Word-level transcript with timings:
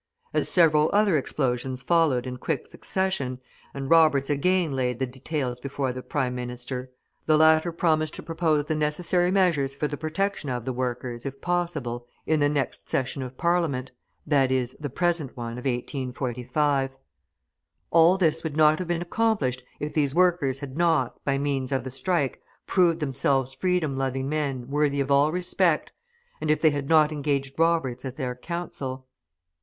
As 0.33 0.49
several 0.49 0.89
other 0.93 1.15
explosions 1.15 1.83
followed 1.83 2.25
in 2.25 2.37
quick 2.37 2.65
succession, 2.65 3.39
and 3.71 3.87
Roberts 3.87 4.31
again 4.31 4.71
laid 4.75 4.97
the 4.97 5.05
details 5.05 5.59
before 5.59 5.93
the 5.93 6.01
Prime 6.01 6.33
Minister, 6.33 6.91
the 7.27 7.37
latter 7.37 7.71
promised 7.71 8.15
to 8.15 8.23
propose 8.23 8.65
the 8.65 8.73
necessary 8.73 9.29
measures 9.29 9.75
for 9.75 9.87
the 9.87 9.97
protection 9.97 10.49
of 10.49 10.65
the 10.65 10.73
workers, 10.73 11.23
if 11.23 11.39
possible, 11.39 12.07
in 12.25 12.39
the 12.39 12.49
next 12.49 12.89
session 12.89 13.21
of 13.21 13.37
Parliament, 13.37 13.91
i.e., 14.31 14.65
the 14.79 14.89
present 14.89 15.37
one 15.37 15.59
of 15.59 15.65
1845. 15.65 16.89
All 17.91 18.17
this 18.17 18.43
would 18.43 18.57
not 18.57 18.79
have 18.79 18.87
been 18.87 19.03
accomplished 19.03 19.61
if 19.79 19.93
these 19.93 20.15
workers 20.15 20.61
had 20.61 20.75
not, 20.75 21.23
by 21.23 21.37
means 21.37 21.71
of 21.71 21.83
the 21.83 21.91
strike, 21.91 22.41
proved 22.65 23.01
themselves 23.01 23.53
freedom 23.53 23.95
loving 23.95 24.27
men 24.27 24.67
worthy 24.67 24.99
of 24.99 25.11
all 25.11 25.31
respect, 25.31 25.91
and 26.41 26.49
if 26.49 26.59
they 26.59 26.71
had 26.71 26.89
not 26.89 27.11
engaged 27.11 27.53
Roberts 27.59 28.03
as 28.03 28.15
their 28.15 28.33
counsel. 28.33 29.05